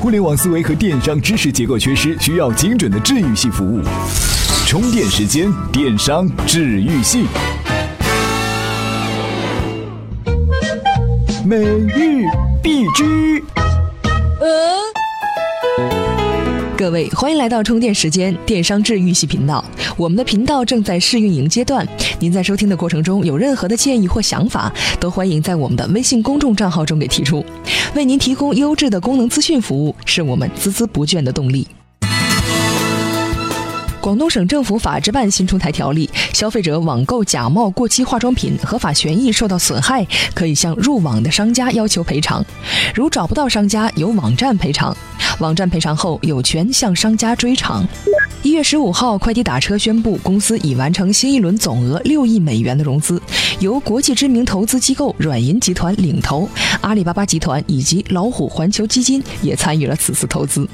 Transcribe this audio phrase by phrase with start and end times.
[0.00, 3.82] 互联网思维和电商知识结构缺失，需要精准的治愈系服务。
[4.66, 7.26] 充电时间，电商治愈系。
[11.44, 12.24] 每日
[12.62, 13.44] 必知。
[16.80, 19.62] 各位，欢迎来到充电时间电商治愈系频道。
[19.98, 21.86] 我们的频道正在试运营阶段，
[22.18, 27.44] 您在收听的过程中有任何的建议或想法，都欢迎在我们的微信公众账号中给提出。
[27.94, 31.68] 为您提供优质的功能资讯服务，是我们孜孜不倦的动力。
[34.00, 42.42] 广东省政府法制办新出台条例，消费者网购假冒过期化妆品，合法权益受到损害，可以向入网的商家要求赔偿。
[42.94, 44.96] 如找不到商家，由网站赔偿。
[45.38, 47.86] 网站赔偿后，有权向商家追偿。
[48.42, 53.20] 一月十五号，快递打车宣布，公司已完成新一轮总额六亿美元的融资，
[53.58, 56.48] 由国际知名投资机构软银集团领投，
[56.80, 60.66] 阿里巴巴集团以及老虎环球基金也参与了此次投资。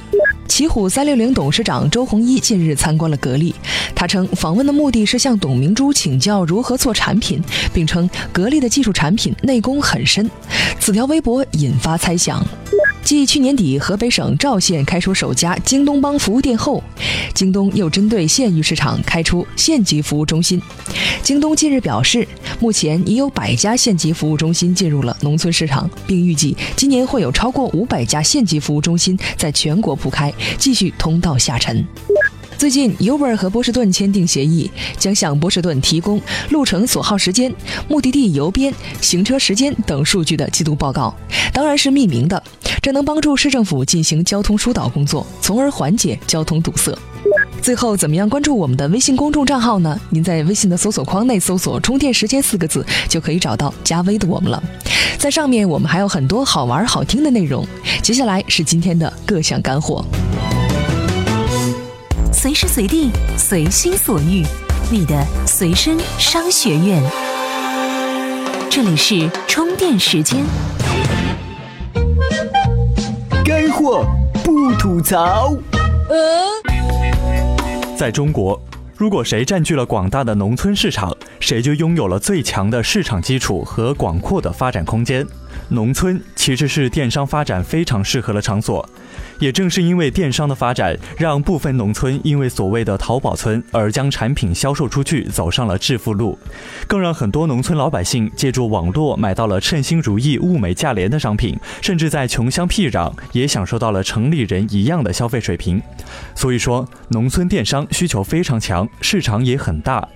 [0.46, 3.52] 奇虎三六零董事长周鸿祎近日参观了格力，
[3.96, 7.42] 他称访问的目的是向董明珠请教如何做产品，
[7.74, 10.30] 并称格力的技术产品内功很深。
[10.78, 12.46] 此条微博引发猜想。
[13.06, 16.82] 继去年底河北省赵县开出首家京东帮服务店后，
[17.32, 20.60] 京东又针对县域市场开出县级服务中心。
[21.22, 22.26] 京东近日表示，
[22.58, 31.86] 目前已有百家县级服务中心进入了农村市场，并预计今年会有超过五百家县级服务中心在全国铺开，继续通道下沉。
[32.58, 37.54] 最近，Uber 和波士顿签订协议，将向波士顿提供路程所耗时间、
[37.86, 41.14] 目的地邮编、行车时间等数据的季度报告，
[41.52, 42.42] 当然是匿名的。
[42.80, 46.96] 这能帮助市政府进行交通疏导工作，从而缓解交通堵塞。
[47.60, 49.98] 最后，怎么样关注我们的微信公众账号呢？
[50.10, 54.62] 您在微信的搜索框内搜索“充电时间”四个字，就可以找到加微的我们了。
[55.18, 57.66] 在上面，我们还有很多好玩好听的内容。
[58.02, 60.04] 接下来是今天的各项干货。
[62.46, 64.44] 随时随地，随心所欲，
[64.88, 67.02] 你的随身商学院。
[68.70, 70.44] 这里是充电时间。
[73.44, 74.06] 干货
[74.44, 75.56] 不吐槽。
[77.96, 78.56] 在中国，
[78.96, 85.26] 如果谁占据了广大的农村市场，谁就拥有了最强的市场基础和广阔的发展空间。
[85.68, 88.88] 农村其实是电商发展非常适合的场所。
[89.38, 96.38] 也正是因为电商的发展，让部分农村因为所谓的“淘宝村”而将产品销售出去，走上了致富路，
[96.86, 105.82] 更让很多农村老百姓借助网络买到了称心如意、物美价廉的商品，甚至在穷乡僻壤也享受到了城里人一样的消费水平。
[106.34, 110.06] 所以说，农村电商需求非常强，市场也很大。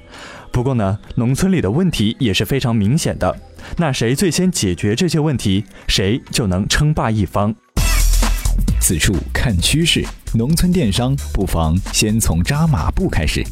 [0.53, 3.35] 不过呢，农村里的问题也是非常明显的。
[3.77, 7.55] 那谁最先解决这些问题，谁就能称霸一方。
[8.81, 13.45] 此处看趋势，农村电商不妨先从扎马步开始。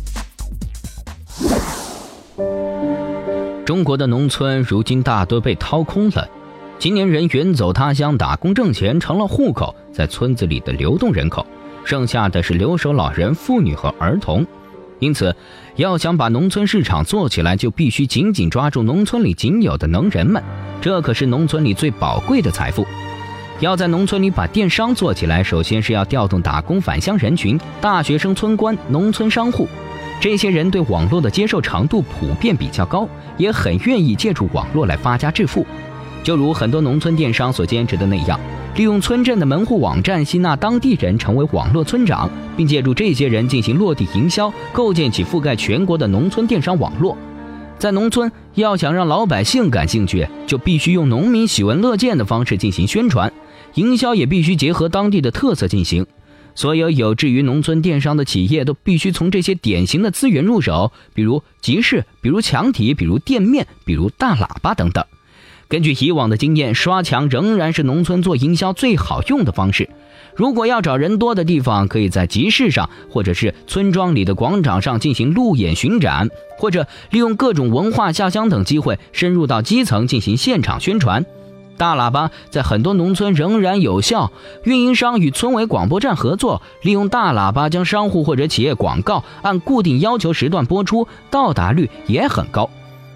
[3.64, 6.28] 中国的农村如今大多被掏空了，
[6.78, 11.46] 青年人远走他乡打工挣钱，成了户口在村子里的流动人口，
[11.84, 14.44] 剩下的是留守老人、妇女和儿童。
[15.00, 15.34] 因此，
[15.76, 20.42] 要想把农村市场做起来，就必须紧紧抓住农村里仅有的能人们，
[20.80, 22.86] 这可是农村里最宝贵的财富。
[23.60, 29.68] 要在农村里把电商做起来，首先是要调动打工返乡人群、大学生、村官、农村商户。
[30.20, 35.64] 这些人对网络的接受程度普遍比较高，也很愿意借助网络来发家致富。
[36.22, 38.38] 就如很多农村电商所坚持的那样，
[38.76, 47.16] 利用村镇的门户网站吸纳当地人成为网络村长，并借助这些人进行落地营销，构建起覆盖全国的农村电商网络。
[47.78, 53.32] 在农村，要想让老百姓感兴趣，就必须用农民喜闻乐见的方式进行宣传。
[53.74, 56.04] 营销也必须结合当地的特色进行，
[56.54, 65.04] 所有有志于农村电商的企业都必须从这些典型的资源入手，比如集市，比如墙体，比如店面，比如大喇叭等等。
[65.68, 69.90] 根据以往的经验，刷墙仍然是农村做营销最好用的方式。
[70.34, 81.26] 如果要找人多的地方，可以在集市上，或者是村庄里的广场上进行路演巡展，或者利用各种文化下乡等机会，深入到基层进行现场宣传。
[81.76, 84.32] 大喇叭在很多农村仍然有效，
[84.64, 92.70] 运营商与村委广播站合作，利用大喇叭将商户或者企业广告按固定要求时段播出，到达率也很高。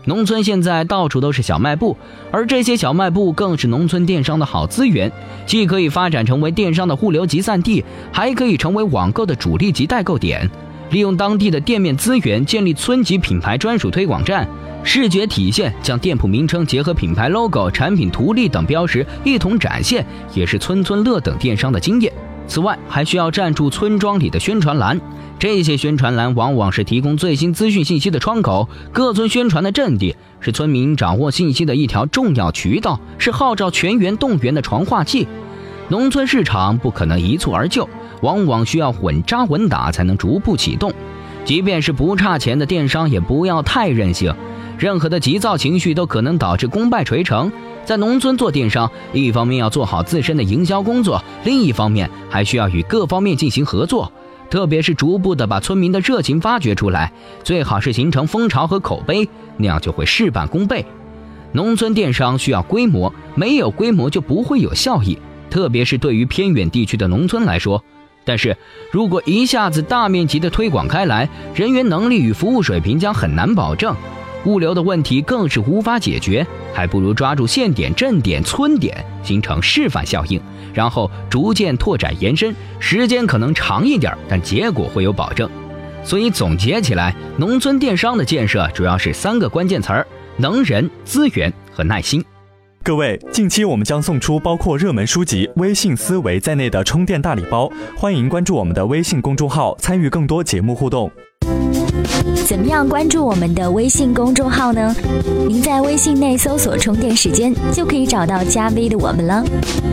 [0.04, 1.96] 农村现在到处都是小卖部，
[2.30, 5.10] 而这些小卖部更是农村电商的好资源，
[5.46, 10.50] 既可以发展成为电商的物流集散地，还可以成为网购的主力及代购点。
[10.90, 14.46] 利用当地的店面资源，建立村级品牌专属推广站。
[14.84, 20.04] 视觉体现，将店铺名称结合品牌 logo、产品图例等标识一同展现，
[20.34, 22.12] 也是村村乐等电商的经验。
[22.52, 25.00] 此外，还需要站住村庄里的宣传栏。
[25.38, 35.26] 这些宣传栏往往是提供最新资讯信息的窗口，各村宣传的阵地，是村民掌握信息的一条重要渠道，是号召全员动员的传话器。
[35.88, 37.88] 农村市场不可能一蹴而就，
[38.20, 40.92] 往往需要稳扎稳打才能逐步启动。
[41.46, 44.34] 即便是不差钱的电商，也不要太任性。
[44.76, 47.50] 任何的急躁情绪都可能导致功败垂成。
[47.84, 54.12] 在农村做电商，一方面要做好自身的营销工作，另一方面还需要与各方面进行合作，
[54.48, 57.12] 特别是逐步的把村民的热情发掘出来，
[57.42, 60.84] 最好是形成风潮和口碑，那样就会事半功倍。
[61.52, 65.18] 农村电商需要规模，没有规模就不会有效益，
[65.50, 67.82] 特别是对于偏远地区的农村来说。
[68.24, 68.56] 但是
[68.92, 73.94] 如果一下子大面积的推广开来，人员能力与服务水平将很难保证。
[74.44, 80.40] 物流的问题更是无法解决，还不如抓住县点、镇点、村点，形成示范效应，
[80.74, 82.54] 然后逐渐拓展延伸。
[82.78, 85.48] 时间可能长一点，但结果会有保证。
[86.04, 90.06] 所以总结起来，农村电商的建设主要是三个关键词儿：
[90.36, 92.24] 能人、资源和耐心。
[92.82, 101.08] 各位，近期我们将送出包括热门书籍、微信思维在内的充电大礼包，欢迎关注我们的微信公众号，参与更多节目互动。
[102.44, 104.94] 怎么样关注我们的微信公众号呢？
[105.48, 109.44] 您在微信内搜索“充电时间”就可以找到加 V 的我们了。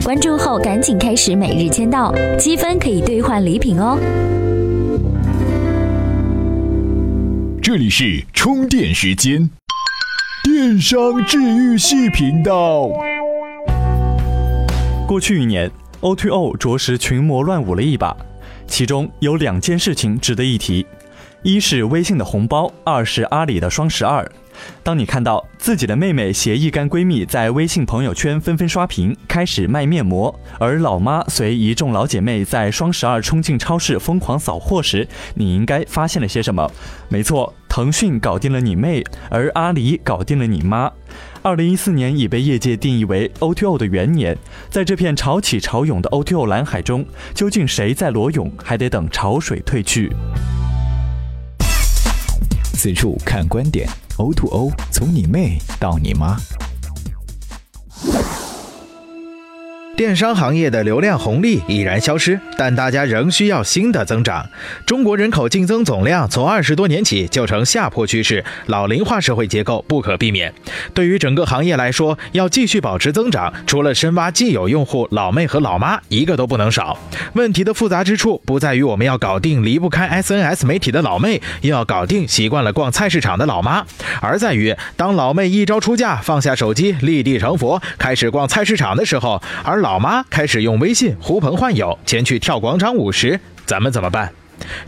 [0.04, 3.98] 关注后赶紧开始每日签到，积分可以兑换礼品哦。
[7.62, 9.50] 这里是充电时间，
[10.44, 12.90] 电商治愈系频道。
[15.08, 15.70] 过去一年
[16.02, 18.16] ，O2O 着实群魔乱舞了一把，
[18.68, 20.86] 其中有两件事情值得一提。
[21.41, 24.30] 一是微信的红包，二是阿里的双十二。
[24.83, 36.69] 当你看到自己的妹妹携一干闺蜜在微信朋友圈纷纷刷屏，开始卖面膜，而老妈随一众老姐妹在双十二冲进超市疯狂扫货时，你应该发现了些什么？
[37.07, 40.91] 没错，腾讯搞定了你妹，而阿里搞定了你妈。
[41.41, 44.38] 二零一四年已被业界定义为 O2O 的元年，
[44.69, 50.12] 在这片潮起潮涌的 O2O 蓝海中，究竟谁在裸泳，还得等潮水退去。
[52.81, 53.86] 此处看观点
[54.16, 56.38] ，O to O，从你妹到你妈。
[60.00, 64.50] 电商行业的流量红利已然消失，但大家仍需要新的增长。
[64.86, 70.54] 中国人口净增总量从二十多年起就呈下坡趋势，老龄化社会结构不可避免。
[70.94, 76.98] 对于整个行业来说，要继续保持增长，除了深挖既有用户老妹和老妈，一个都不能少。
[77.34, 83.86] 问题的复杂之处不在于我们要搞定离不开 SNS 媒体的老妹，又要搞定习惯了逛菜市场的老妈，
[84.22, 94.31] 而在于当老妹一朝出嫁，放下手机，立地成佛，开始逛菜市场的时候，而老老妈开始用微信呼朋唤友前去跳广场舞时，咱们怎么办？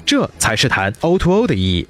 [0.06, 1.88] 这才是谈 O2O O 的意义。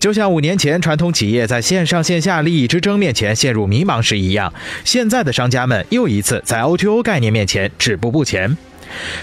[0.00, 4.50] 就像五年前传统企业在线上线下利益之争面前陷入迷茫时一样，
[4.82, 8.56] 现在的商家们又一次在 O to O 概念面前止步不前。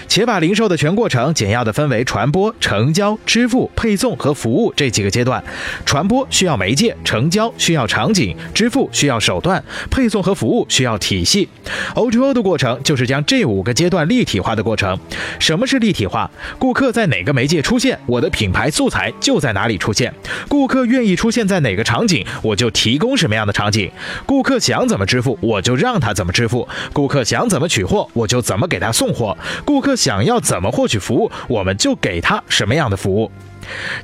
[0.08, 5.42] 且把零售的全过程简要的分为传播、成交、支付、配送和服务这几个阶段。
[5.84, 11.48] 传播需要媒介，成交需要场景，支付需要手段，配送和服务需要体系。
[11.94, 14.98] O2O 的过程就是将这五个阶段立体化的过程。
[15.38, 16.30] 什么是立体化？
[16.58, 20.12] 顾客在哪个媒介出现，我的品牌素材就在哪里出现。
[20.48, 23.90] 顾客愿意出现在哪个场景，我就提供什么样的场景。
[24.26, 26.66] 顾客想怎么支付，我就让他怎么支付。
[26.92, 29.36] 顾客想怎么取货，我就怎么给他送货。
[29.64, 33.30] 顾客想要怎么获取服务，我们就给他什么样的服务。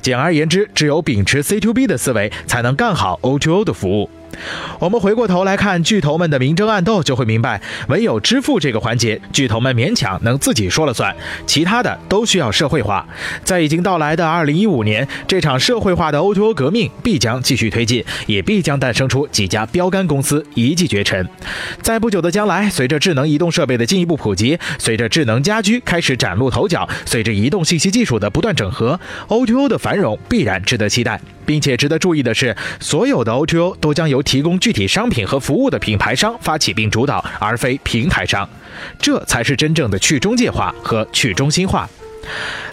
[0.00, 4.10] 简而言之，只有秉持 C to B 的思维，才能干好 O to O 的服务。
[4.78, 11.14] 我们回过头来看巨头们的明争暗斗，就会明白，唯有支付这个环节，巨头们勉强能自己说了算，
[11.46, 13.06] 其他的都需要社会化。
[13.44, 21.28] 在已经到来的2015年，这场社会化的 O2O 革命必将继续推进，也必将诞生出几家标杆公司，一骑绝尘。
[21.82, 31.20] 在不久的将来，随着智能移动设备的进一步普及，随着智能家居开始崭露头角，随着移动信息技术的不断整合，O2O 的繁荣必然值得期待。
[31.46, 38.46] 并且值得注意的是，所有的 O2O 都将由提供具体商品和服务的品牌商发起并主导，而非平台商。
[38.98, 41.88] 这才是真正的去中介化和去中心化。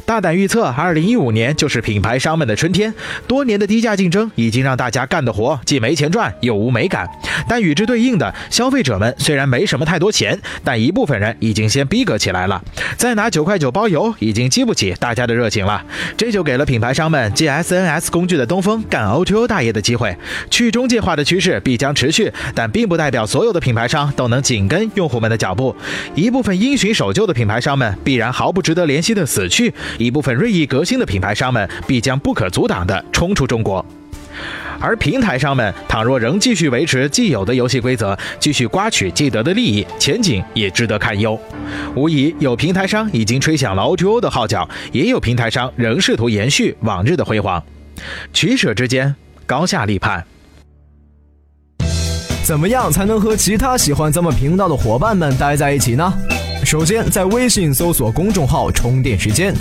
[0.06, 2.94] 大胆预测，二零一五年就是品牌商们的春天。
[3.28, 7.08] 多年的低价竞争已经让大家干的活，既没钱赚又无美感。
[7.48, 12.62] 但与之对应的，消费者们虽然没什么太多钱，但一部分人已经先逼格起来了。
[12.98, 15.82] 再拿九块九包邮，已经激不起大家的热情了。
[16.18, 20.16] 这就给了品牌商们借 SNS 工具的东风干 O2O 大爷的机会。
[20.50, 25.76] 去中介化的趋势必将持续，但并不代表所有的品牌商都能紧跟用户们的脚步。
[26.14, 33.86] 一部分因循守旧的品牌商们必然毫不值得怜惜的死死去，一部分锐意革新的品牌商们必将不可阻挡地冲出中国。
[34.80, 41.38] 而平台商们倘若仍继续维持既有的游戏规则，继续刮取既得的利益，前景也值得堪忧。
[41.96, 47.62] 无疑，有平台商已经吹响了 O2O 的号角，也有平台商仍试图延续往日的辉煌。
[48.32, 49.14] 取舍之间，
[49.46, 50.26] 高下立判。
[52.44, 56.14] 怎么样才能和其他喜欢咱们频道的伙伴们待在一起呢？
[56.66, 59.54] 首先，在微信搜索公众号“充电时间”，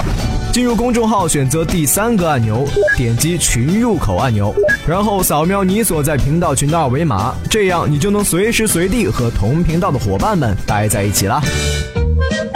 [0.53, 2.67] 进入公众号，选择第三个按钮，
[2.97, 4.55] 点击群入口按钮，
[4.87, 11.41] 然后扫描你所在频道群的二维码，这样你就能随时随地和同频道的伙伴们待在一起啦。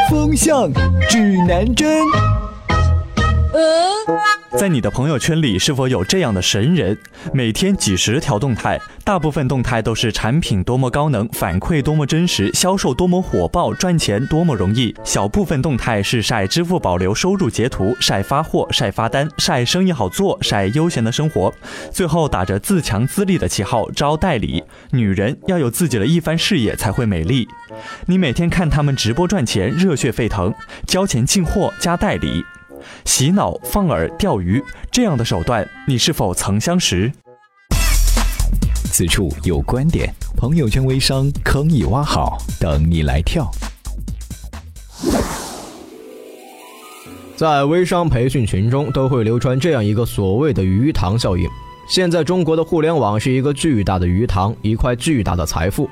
[0.08, 0.72] 风向
[1.08, 2.35] 指南针。
[4.56, 6.96] 在你的朋友圈里，是否有这样的神人？
[7.32, 14.94] 每天几十条动态，大部分动态都是产品多么高能，反馈多么真实，销售多么火爆，赚钱多么容易。
[15.04, 21.52] 小部分动态是晒支付宝流收入截图，晒发货，晒发单，晒生意好做，晒悠闲的生活。
[21.92, 24.64] 最后打着自强自立的旗号招代理。
[24.92, 27.46] 女人要有自己的一番事业才会美丽。
[28.06, 30.54] 你每天看他们直播赚钱，热血沸腾，
[30.86, 32.42] 交钱进货加代理。
[33.04, 37.12] 洗脑、放饵、钓鱼这样的手段，你是否曾相识？
[38.84, 43.50] 此处有观点，朋友圈微商坑已挖好，等你来跳。
[47.36, 51.46] 在微商培训群中，都会流传这样一个所谓的鱼塘效应。
[51.86, 55.88] 现在中国的互联网是一个巨大的鱼塘，一块巨大的财富。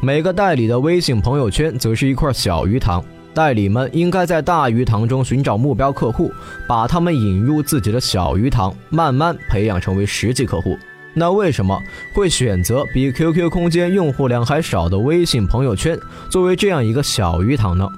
[0.00, 3.02] 每个代理的微信朋友圈，则是一块小鱼塘。
[3.38, 6.32] 代理们应该在大鱼塘中寻找目标客户，
[6.66, 10.76] 把他们引入自己的小鱼塘，慢慢培养成为实际客户。
[11.14, 11.80] 那为什么
[12.12, 15.96] 会选择比 QQ 空间用户量还少的微信朋友圈
[16.28, 17.88] 作为这样一个小鱼塘呢？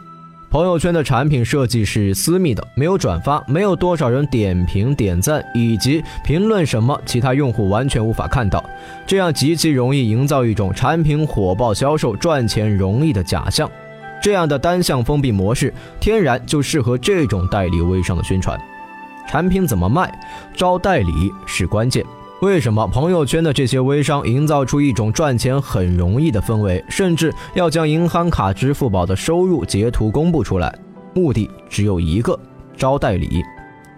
[0.50, 8.62] 朋友圈的产品设计是私密的，没有转发，没有多少人点评、点赞以及评论什么，其他用户完全无法看到，
[9.06, 13.70] 这样极其容易营造一种产品火爆、销售赚钱容易的假象。
[14.22, 18.60] 这样的单向封闭模式，天然就适合这种代理微商的宣传。
[19.28, 20.12] 产品怎么卖，
[20.54, 22.04] 招代理是关键。
[22.40, 30.74] 为什么朋友圈的这些微商营造出一种赚钱很容易的氛围，甚至要将银行卡、支付宝的收入截图公布出来？
[31.14, 32.38] 目的只有一个：
[32.76, 33.42] 招代理。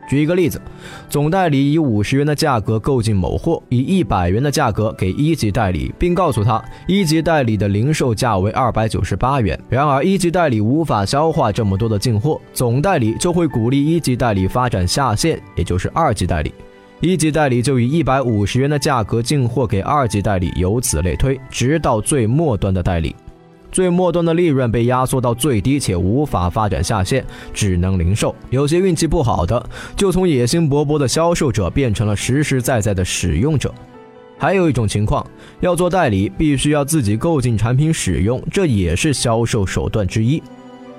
[0.08, 0.60] 举一个例子，
[1.08, 9.58] 总代理以五十元的价格购进某货，以一百元的价格给一级代理，并告诉他一级代理的零售价为二百九十八元。
[9.68, 16.52] 然而一级代理无法消化这么多的进货，总代理就会鼓励一级代理发展下线，也就是二级代理。
[17.00, 23.14] 一级代理就以一百五十元的价格进货给二级代理，由此类推，直到最末端的代理。
[23.72, 28.32] 最末端的利润被压缩到最低，且无法发展下线，只能零售。
[28.50, 33.74] 有些运气不好的，就从野心勃勃的销售者变成了实实在在的使用者。
[34.38, 35.24] 还有一种情况，
[35.60, 40.42] 要做代理，必须要自己购进产品使用，这也是销售手段之一。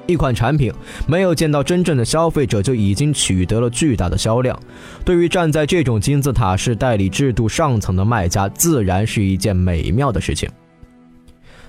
[0.05, 0.71] 一款产品
[1.07, 4.57] 没有见到真正的消费者，就已经取得了巨大的销量。
[5.05, 10.49] 对于站在这种金字塔式代理制度上层的卖家，自然是一件美妙的事情。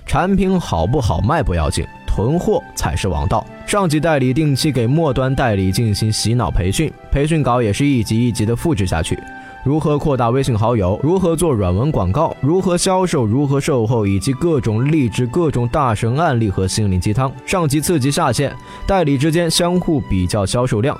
[0.05, 3.45] 产品好不好卖不要紧，囤货才是王道。
[3.65, 9.17] 上级代理定期给末端代理进行洗脑培训，培训稿也是一级一级的复制下去。
[9.63, 17.31] 如何扩大微信好友，如何做软文广告，如何销售，如何售后，以及各种励志、各种大神案例和心灵鸡汤。
[17.47, 20.95] 上级刺激下线，代理之间相互比较销售量。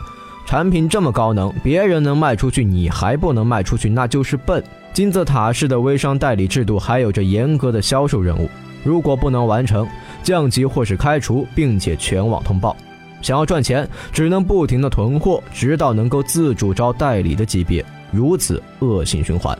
[0.47, 4.63] 产品这么高能，别人能卖出去，你还不能卖出去，那就是笨。
[4.93, 8.49] 金字塔式的微商代理制度还有着严格的销售任务。
[8.85, 9.85] 如果不能完成，
[10.21, 12.77] 降级或是开除，并且全网通报。
[13.21, 19.57] 想要赚钱，只能不停的囤货，直到能够自主招代理的级别，如此恶性循环。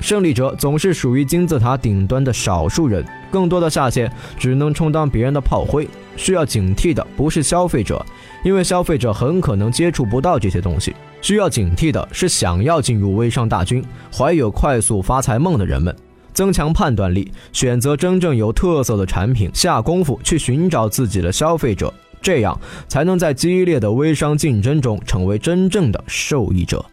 [0.00, 5.88] 胜利者总是属于金字塔顶端的少数人，更多的下线只能充当别人的炮灰。
[6.16, 8.04] 需要警惕的不是消费者，
[8.44, 10.94] 因为消费者很可能接触不到这些东西。
[11.20, 15.94] 需要警惕的是想要进入微商大军、怀有快速发财梦的人们。
[16.42, 26.84] 增强判断力，选择真正有特色的产品，下功夫去寻找自己的消费者，这样才能在激烈的微商竞争中成为真正的受益者。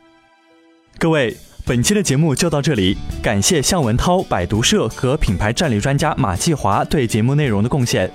[0.99, 1.35] 各位。
[1.69, 8.09] 本期的节目就到这里，感谢向文涛、百读社和品牌战略专家马继华对节目内容的贡献。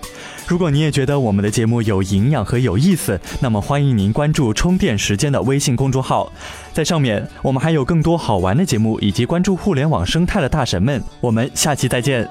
[0.49, 6.33] 如果您也觉得我们的节目有营养和有意思，那么欢迎您关注“充电时间”的微信公众号，
[6.73, 11.01] 在上面我们还有更多好玩的节目，以及关注互联网生态的大神们。
[11.21, 12.29] 我们下期再见。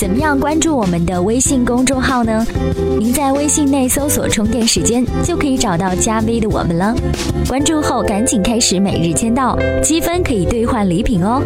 [0.00, 2.42] 怎么样关注我们的微信公众号呢？
[2.98, 6.94] 您在微信内搜索“充电时间”，就可以找到加 V 的我们了。
[7.46, 11.42] 关注后赶紧开始每日签到，积分可以兑换礼品哦。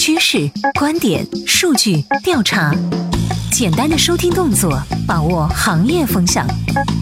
[0.00, 2.74] 趋势、观点、数据、调查，
[3.52, 6.46] 简单的收听动作，把握行业风向；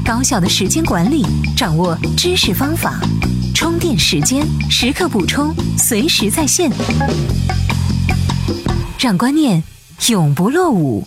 [0.05, 1.25] 高效的时间管理，
[1.57, 2.99] 掌握知识方法。
[3.63, 6.69] 充电时间，时刻补充，随时在线，
[8.99, 9.63] 让观念
[10.09, 11.01] 永不落伍。